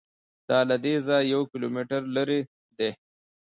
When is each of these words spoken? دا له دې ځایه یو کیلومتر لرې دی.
دا 0.49 0.59
له 0.69 0.75
دې 0.83 0.93
ځایه 1.07 1.29
یو 1.33 1.41
کیلومتر 1.51 2.01
لرې 2.15 2.39
دی. 2.77 2.91